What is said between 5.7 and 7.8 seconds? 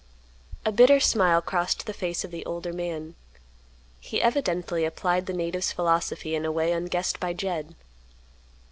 philosophy in a way unguessed by Jed.